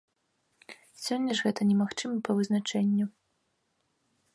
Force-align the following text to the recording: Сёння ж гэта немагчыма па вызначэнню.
Сёння 1.03 1.31
ж 1.39 1.47
гэта 1.49 1.61
немагчыма 1.73 2.17
па 2.29 2.37
вызначэнню. 2.41 3.05